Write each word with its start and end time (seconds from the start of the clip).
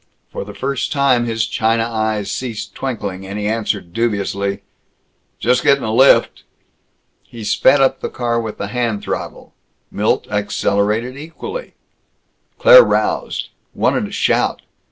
For 0.31 0.43
the 0.43 0.55
first 0.55 0.91
time 0.91 1.25
his 1.27 1.45
china 1.45 1.83
eyes 1.83 2.31
ceased 2.31 2.73
twinkling; 2.73 3.23
and 3.27 3.37
he 3.37 3.47
answered 3.47 3.93
dubiously: 3.93 4.63
"Just 5.37 5.61
gettin' 5.63 5.83
a 5.83 5.93
lift." 5.93 6.41
He 7.21 7.43
sped 7.43 7.81
up 7.81 7.99
the 8.01 8.09
car 8.09 8.41
with 8.41 8.57
the 8.57 8.69
hand 8.69 9.03
throttle. 9.03 9.53
Milt 9.91 10.25
accelerated 10.31 11.17
equally. 11.17 11.75
Claire 12.57 12.83
roused; 12.83 13.49
wanted 13.75 14.05
to 14.05 14.11
shout. 14.11 14.63